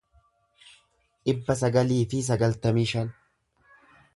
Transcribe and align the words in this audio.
dhibba 1.29 1.57
sagalii 1.61 1.99
fi 2.15 2.23
sagaltamii 2.31 2.89
shan 2.93 3.13